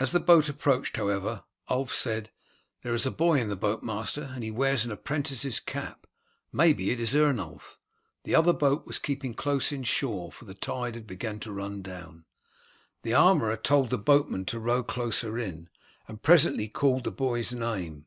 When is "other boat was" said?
8.34-8.98